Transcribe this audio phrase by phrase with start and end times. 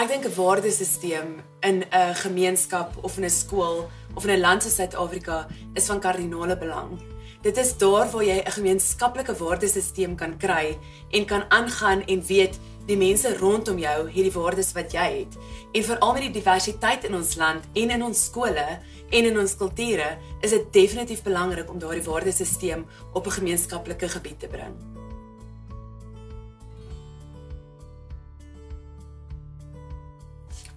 [0.00, 1.28] Ek dink 'n waardesisteem
[1.60, 6.00] in 'n gemeenskap of in 'n skool of in 'n land soos Suid-Afrika is van
[6.00, 6.98] kardinale belang.
[7.42, 10.78] Dit is daar waar jy 'n gemeenskaplike waardesisteem kan kry
[11.10, 12.58] en kan aangaan en weet
[12.90, 15.36] die mense rondom jou het die waardes wat jy het.
[15.72, 18.66] En veral met die diversiteit in ons land en in ons skole
[19.10, 24.40] en in ons kulture, is dit definitief belangrik om daardie waardesisteem op 'n gemeenskaplike gebied
[24.40, 24.74] te bring.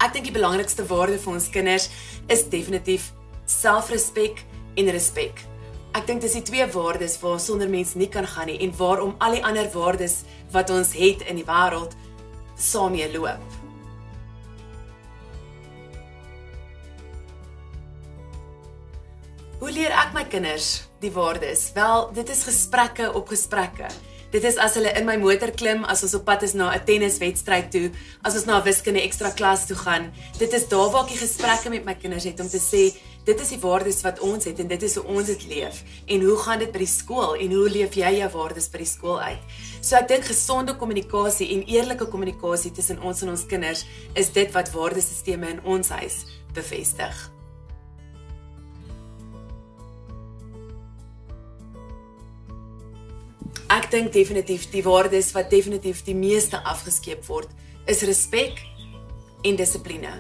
[0.03, 1.89] Ek dink die belangrikste waarde vir ons kinders
[2.27, 3.13] is definitief
[3.45, 4.43] selfrespek
[4.75, 5.52] en respek.
[5.93, 9.11] Ek dink dis die twee waardes waar sonder mens nie kan gaan nie en waarom
[9.21, 11.93] al die ander waardes wat ons het in die wêreld
[12.57, 13.43] saamee loop.
[19.61, 21.69] Hoe leer ek my kinders die waardes?
[21.77, 23.87] Wel, dit is gesprekke op gesprekke.
[24.33, 26.85] Dit is as hulle in my motor klim, as ons op pad is na 'n
[26.87, 27.91] tenniswedstryd toe,
[28.25, 30.11] as ons na 'n wiskunde ekstra klas toe gaan.
[30.39, 33.49] Dit is daar waar ek gesprekke met my kinders het om te sê, dit is
[33.49, 35.83] die waardes wat ons het en dit is hoe ons dit leef.
[36.07, 38.89] En hoe gaan dit by die skool en hoe leef jy jou waardes by die
[38.89, 39.41] skool uit?
[39.81, 44.51] So ek dink gesonde kommunikasie en eerlike kommunikasie tussen ons en ons kinders is dit
[44.51, 47.29] wat waardesisteme in ons huis bevestig.
[53.73, 57.49] Ek dink definitief die waardes wat definitief die meeste afgeskeep word,
[57.89, 58.59] is respek
[59.47, 60.11] en dissipline.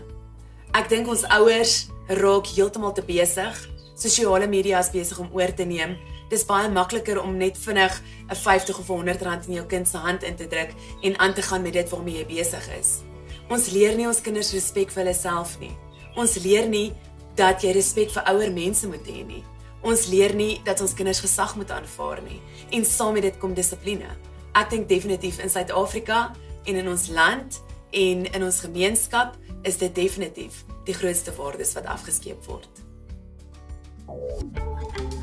[0.73, 1.75] Ek dink ons ouers
[2.17, 3.59] raak heeltemal te besig.
[3.93, 5.93] Sosiale media is besig om oor te neem.
[6.31, 7.93] Dis baie makliker om net vinnig
[8.31, 11.33] 'n 50 of 100 rand in jou kind se hand in te druk en aan
[11.33, 13.03] te gaan met dit waarmee jy besig is.
[13.49, 15.77] Ons leer nie ons kinders respek vir hulle self nie.
[16.15, 16.91] Ons leer nie
[17.35, 19.43] dat jy respek vir ouer mense moet hê nie.
[19.83, 22.39] Ons leer nie dat ons kinders gesag moet aanvaar nie
[22.71, 24.09] en saam met dit kom dissipline.
[24.55, 26.29] Ek dink definitief in Suid-Afrika
[26.65, 27.59] en in ons land
[27.91, 29.35] en in ons gemeenskap
[29.67, 32.83] is dit definitief die grootste waardes wat afgeskeep word.
[34.05, 35.22] Thank you.